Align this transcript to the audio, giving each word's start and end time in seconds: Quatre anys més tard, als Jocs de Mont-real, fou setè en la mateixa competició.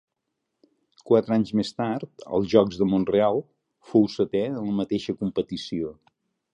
Quatre 1.09 1.35
anys 1.35 1.51
més 1.59 1.71
tard, 1.83 2.25
als 2.39 2.49
Jocs 2.55 2.81
de 2.81 2.89
Mont-real, 2.95 3.45
fou 3.93 4.11
setè 4.17 4.45
en 4.51 4.61
la 4.63 4.77
mateixa 4.83 5.21
competició. 5.23 5.97